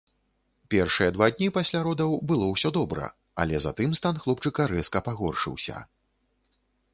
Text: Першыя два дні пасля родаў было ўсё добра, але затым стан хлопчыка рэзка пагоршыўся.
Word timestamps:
Першыя 0.73 1.09
два 1.17 1.27
дні 1.35 1.49
пасля 1.57 1.81
родаў 1.87 2.15
было 2.31 2.47
ўсё 2.53 2.71
добра, 2.79 3.11
але 3.45 3.55
затым 3.67 3.93
стан 4.01 4.15
хлопчыка 4.25 4.61
рэзка 4.73 4.99
пагоршыўся. 5.11 5.77